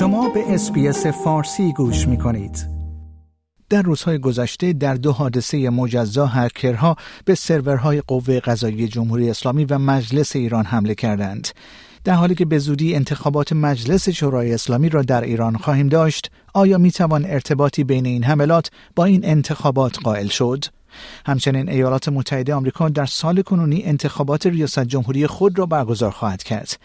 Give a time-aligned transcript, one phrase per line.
[0.00, 2.66] شما به اسپیس فارسی گوش می کنید.
[3.70, 9.78] در روزهای گذشته در دو حادثه مجزا هکرها به سرورهای قوه قضایی جمهوری اسلامی و
[9.78, 11.48] مجلس ایران حمله کردند.
[12.04, 16.78] در حالی که به زودی انتخابات مجلس شورای اسلامی را در ایران خواهیم داشت، آیا
[16.78, 20.64] می توان ارتباطی بین این حملات با این انتخابات قائل شد؟
[21.26, 26.78] همچنین ایالات متحده آمریکا در سال کنونی انتخابات ریاست جمهوری خود را برگزار خواهد کرد.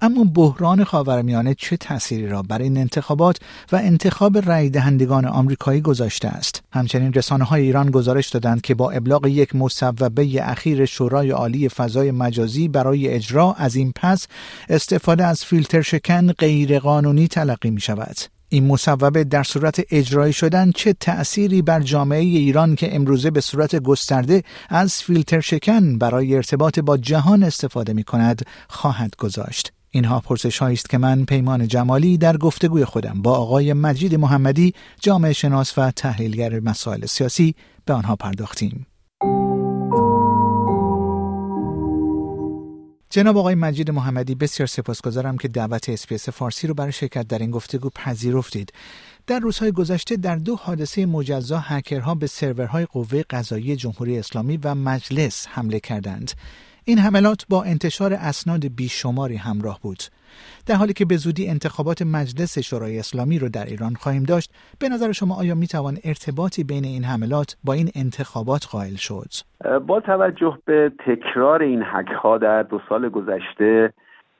[0.00, 3.38] اما بحران خاورمیانه چه تأثیری را بر این انتخابات
[3.72, 8.90] و انتخاب رای دهندگان آمریکایی گذاشته است؟ همچنین رسانه های ایران گزارش دادند که با
[8.90, 14.26] ابلاغ یک مصوبه اخیر شورای عالی فضای مجازی برای اجرا از این پس
[14.68, 18.16] استفاده از فیلتر شکن غیرقانونی تلقی می شود
[18.52, 23.76] این مصوبه در صورت اجرایی شدن چه تأثیری بر جامعه ایران که امروزه به صورت
[23.76, 29.72] گسترده از فیلتر شکن برای ارتباط با جهان استفاده می کند خواهد گذاشت.
[29.90, 35.32] اینها پرسش است که من پیمان جمالی در گفتگوی خودم با آقای مجید محمدی جامعه
[35.32, 38.86] شناس و تحلیلگر مسائل سیاسی به آنها پرداختیم.
[43.14, 47.50] جناب آقای مجید محمدی بسیار سپاسگزارم که دعوت اسپیس فارسی رو برای شرکت در این
[47.50, 48.72] گفتگو پذیرفتید.
[49.26, 54.74] در روزهای گذشته در دو حادثه مجزا هکرها به سرورهای قوه قضایی جمهوری اسلامی و
[54.74, 56.32] مجلس حمله کردند.
[56.84, 59.98] این حملات با انتشار اسناد بیشماری همراه بود.
[60.68, 64.88] در حالی که به زودی انتخابات مجلس شورای اسلامی رو در ایران خواهیم داشت به
[64.88, 69.30] نظر شما آیا می توان ارتباطی بین این حملات با این انتخابات قائل شد
[69.86, 73.92] با توجه به تکرار این حک ها در دو سال گذشته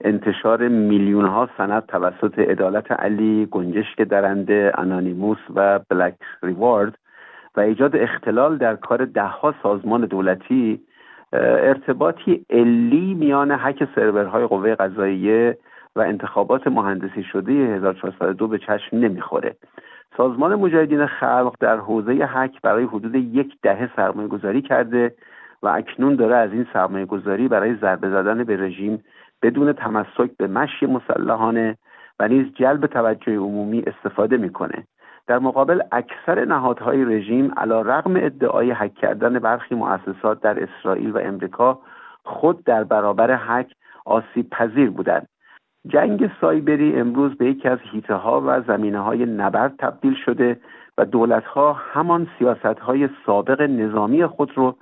[0.05, 6.99] انتشار میلیون ها سند توسط عدالت علی گنجشک درنده انانیموس و بلک ریوارد
[7.56, 10.81] و ایجاد اختلال در کار دهها سازمان دولتی
[11.33, 15.58] ارتباطی علی میان حک سرورهای قوه قضاییه
[15.97, 19.56] و انتخابات مهندسی شده 1402 به چشم نمی‌خوره.
[20.16, 25.15] سازمان مجاهدین خلق در حوزه حک برای حدود یک دهه سرمایه گذاری کرده
[25.62, 29.04] و اکنون داره از این سرمایه گذاری برای ضربه زدن به رژیم
[29.42, 31.78] بدون تمسک به مشی مسلحانه
[32.21, 34.87] و نیز جلب توجه عمومی استفاده می‌کنه.
[35.27, 41.19] در مقابل اکثر نهادهای رژیم علا رغم ادعای حک کردن برخی مؤسسات در اسرائیل و
[41.19, 41.78] امریکا
[42.25, 43.72] خود در برابر حک
[44.05, 45.28] آسیب پذیر بودند.
[45.88, 50.60] جنگ سایبری امروز به یکی از هیته ها و زمینه های نبرد تبدیل شده
[50.99, 54.77] و دولت ها همان سیاست های سابق نظامی خود رو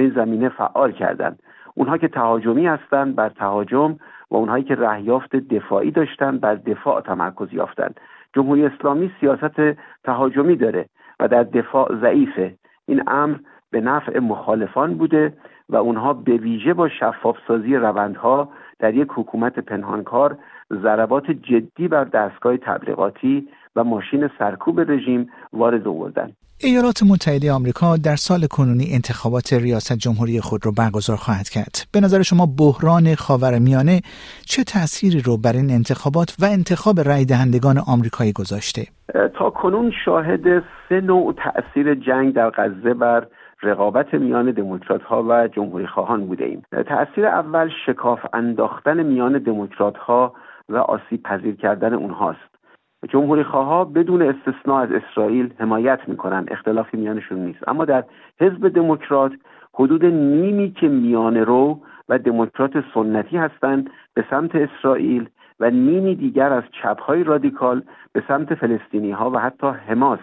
[0.00, 1.42] این زمینه فعال کردند.
[1.74, 3.96] اونها که تهاجمی هستند بر تهاجم
[4.30, 8.00] و اونهایی که رهیافت دفاعی داشتند بر دفاع تمرکز یافتند.
[8.34, 9.60] جمهوری اسلامی سیاست
[10.04, 10.86] تهاجمی داره
[11.20, 12.54] و در دفاع ضعیفه.
[12.86, 13.36] این امر
[13.70, 15.32] به نفع مخالفان بوده
[15.68, 20.38] و اونها به ویژه با شفاف سازی روندها در یک حکومت پنهانکار
[20.72, 28.16] ضربات جدی بر دستگاه تبلیغاتی و ماشین سرکوب رژیم وارد آوردند ایالات متحده آمریکا در
[28.16, 31.74] سال کنونی انتخابات ریاست جمهوری خود را برگزار خواهد کرد.
[31.92, 34.00] به نظر شما بحران خاورمیانه
[34.50, 38.82] چه تأثیری رو بر این انتخابات و انتخاب رای دهندگان آمریکایی گذاشته؟
[39.38, 43.26] تا کنون شاهد سه نوع تأثیر جنگ در غزه بر
[43.62, 49.96] رقابت میان دموکرات ها و جمهوری خواهان بوده ایم تأثیر اول شکاف انداختن میان دموکرات
[49.96, 50.34] ها
[50.68, 52.53] و آسیب پذیر کردن اونهاست
[53.08, 57.68] جمهوری خواه بدون استثناء از اسرائیل حمایت می‌کنن اختلافی میانشون نیست.
[57.68, 58.04] اما در
[58.40, 59.32] حزب دموکرات
[59.74, 65.28] حدود نیمی که میان رو و دموکرات سنتی هستند به سمت اسرائیل
[65.60, 67.82] و نیمی دیگر از چپهای رادیکال
[68.12, 70.18] به سمت فلسطینی ها و حتی حماس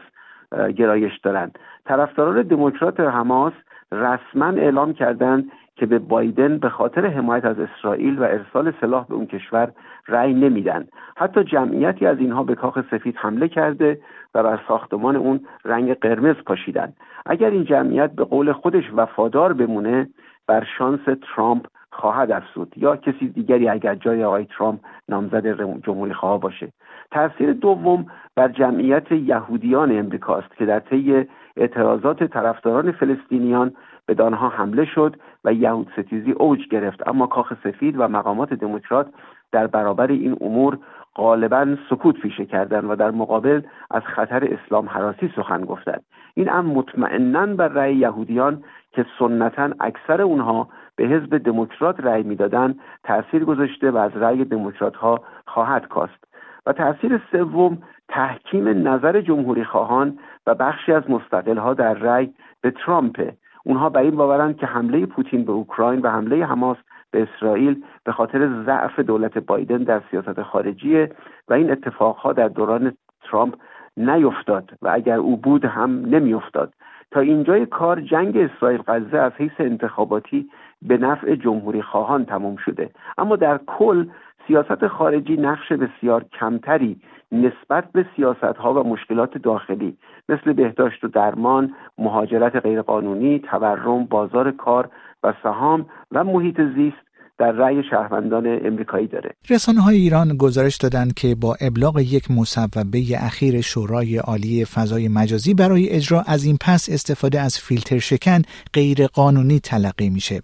[0.75, 1.59] گرایش دارند.
[1.85, 3.53] طرفداران دموکرات حماس
[3.91, 9.15] رسما اعلام کردند که به بایدن به خاطر حمایت از اسرائیل و ارسال سلاح به
[9.15, 9.71] اون کشور
[10.07, 10.87] رأی نمیدن.
[11.17, 14.01] حتی جمعیتی از اینها به کاخ سفید حمله کرده
[14.35, 16.93] و بر ساختمان اون رنگ قرمز پاشیدن.
[17.25, 20.09] اگر این جمعیت به قول خودش وفادار بمونه
[20.47, 21.01] بر شانس
[21.35, 22.73] ترامپ خواهد افزود.
[22.77, 24.79] یا کسی دیگری اگر جای آقای ترامپ
[25.09, 25.47] نامزد
[25.81, 26.71] جمهوری خواه باشه.
[27.11, 31.25] تاثیر دوم بر جمعیت یهودیان امریکاست که در طی
[31.57, 33.73] اعتراضات طرفداران فلسطینیان
[34.13, 37.07] به حمله شد و یهود ستیزی اوج گرفت.
[37.07, 39.07] اما کاخ سفید و مقامات دموکرات
[39.51, 40.77] در برابر این امور
[41.15, 43.61] غالبا سکوت پیشه کردند و در مقابل
[43.91, 46.03] از خطر اسلام حراسی سخن گفتند.
[46.33, 52.79] این هم مطمئنا بر رأی یهودیان که سنتا اکثر اونها به حزب دموکرات رأی می‌دادند
[53.03, 56.31] تاثیر گذاشته و از رأی دموکرات ها خواهد کاست.
[56.65, 57.77] و تاثیر سوم
[58.09, 63.33] تحکیم نظر جمهوری خواهان و بخشی از مستقل ها در رأی به ترامپ
[63.65, 66.77] اونها بر این باورند که حمله پوتین به اوکراین و حمله حماس
[67.11, 71.07] به اسرائیل به خاطر ضعف دولت بایدن در سیاست خارجی
[71.47, 73.55] و این اتفاقها در دوران ترامپ
[73.97, 76.73] نیفتاد و اگر او بود هم نمیافتاد.
[77.11, 80.49] تا اینجای کار جنگ اسرائیل غزه از حیث انتخاباتی
[80.81, 82.89] به نفع جمهوری خواهان تمام شده.
[83.17, 84.05] اما در کل
[84.51, 87.01] سیاست خارجی نقش بسیار کمتری
[87.31, 89.97] نسبت به سیاست ها و مشکلات داخلی
[90.29, 94.89] مثل بهداشت و درمان، مهاجرت غیرقانونی، تورم، بازار کار
[95.23, 97.10] و سهام و محیط زیست
[97.41, 99.29] در رأی شهروندان امریکایی داره.
[99.49, 105.53] رسانه های ایران گزارش دادند که با ابلاغ یک مصوبه اخیر شورای عالی فضای مجازی
[105.53, 108.41] برای اجرا از این پس استفاده از فیلتر شکن
[108.73, 110.41] غیر قانونی تلقی میشه.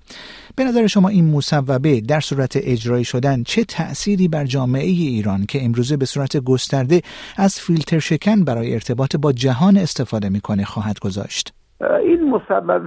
[0.55, 5.65] به نظر شما این مصوبه در صورت اجرایی شدن چه تأثیری بر جامعه ایران که
[5.65, 7.01] امروزه به صورت گسترده
[7.37, 12.85] از فیلتر شکن برای ارتباط با جهان استفاده می‌کنه خواهد گذاشت؟ این مسبب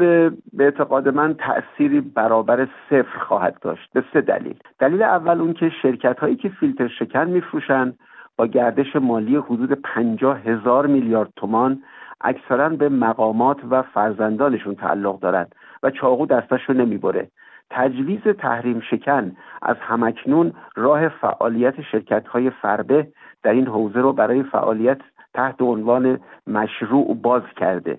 [0.53, 4.59] به اعتقاد من تأثیری برابر صفر خواهد داشت به سه دلیل.
[4.79, 7.99] دلیل اول اون که شرکت هایی که فیلتر شکن میفروشند
[8.37, 11.83] با گردش مالی حدود پنجاه هزار میلیارد تومان
[12.21, 17.29] اکثرا به مقامات و فرزندانشون تعلق دارند و چاقو دستش رو نمی‌بره.
[17.71, 23.09] تجویز تحریم شکن از همکنون راه فعالیت شرکت های فربه
[23.43, 25.01] در این حوزه رو برای فعالیت
[25.35, 27.99] تحت عنوان مشروع باز کرده.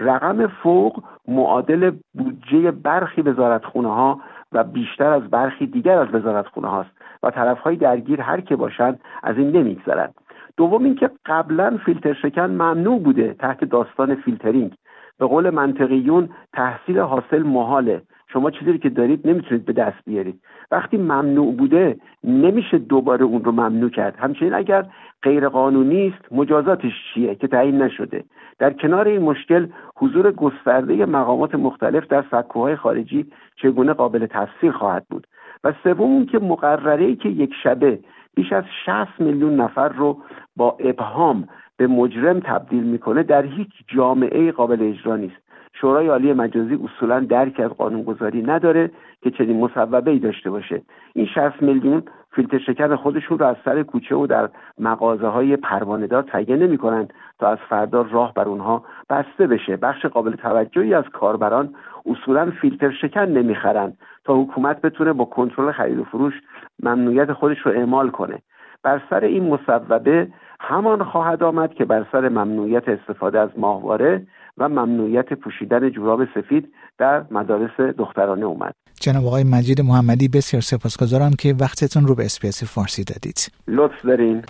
[0.00, 4.20] رقم فوق معادل بودجه برخی وزارتخونه ها
[4.52, 6.90] و بیشتر از برخی دیگر از وزارتخونه هاست
[7.22, 10.14] و طرفهای درگیر هر که باشند از این نمیگذرند
[10.56, 14.74] دوم اینکه قبلا فیلتر شکن ممنوع بوده تحت داستان فیلترینگ.
[15.18, 20.40] به قول منطقیون تحصیل حاصل محاله شما چیزی که دارید نمی‌تونید به دست بیارید.
[20.70, 24.16] وقتی ممنوع بوده نمیشه دوباره اون رو ممنوع کرد.
[24.16, 24.86] همچنین اگر
[25.22, 28.24] غیر قانونی است مجازاتش چیه که تعیین نشده؟
[28.58, 29.66] در کنار این مشکل
[29.96, 35.26] حضور گسترده مقامات مختلف در سکوهای خارجی چگونه قابل تفسیر خواهد بود؟
[35.64, 37.98] و سوم که مقرره ای که یک شبه
[38.34, 40.18] بیش از 60 میلیون نفر رو
[40.56, 45.49] با ابهام به مجرم تبدیل می‌کنه در هیچ جامعه قابل اجرا نیست.
[45.80, 48.90] شورای عالی مجازی اصولا درک از قانونگذاری نداره
[49.22, 50.82] که چنین مصوبه ای داشته باشه.
[51.14, 54.48] این 60 میلیون فیلتر شکن خودشون رو از سر کوچه و در
[54.78, 59.76] مغازه های پروانهدار تهیه نمی‌کنن تا از فردا راه بر اونها بسته بشه.
[59.76, 61.74] بخش قابل توجهی از کاربران
[62.06, 63.92] اصولا فیلتر شکن نمی‌خرن
[64.24, 66.34] تا حکومت بتونه با کنترل خرید و فروش
[66.82, 68.38] ممنوعیت خودش رو اعمال کنه.
[68.82, 70.28] بر سر این مصوبه
[70.70, 74.26] همان خواهد آمد که بر سر ممنوعیت استفاده از ماهواره
[74.58, 78.74] و ممنوعیت پوشیدن جوراب سفید در مدارس دخترانه اومد.
[79.00, 83.52] جناب آقای مجید محمدی بسیار سپاسگزارم که وقتتون رو به اسپیس فارسی دادید.
[83.68, 84.42] لطف دارین.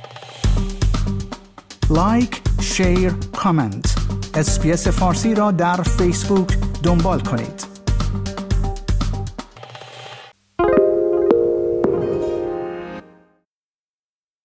[1.96, 3.96] like share comment
[4.34, 6.49] اسپیس فارسی را در فیسبوک
[6.84, 7.69] دنبال کنید.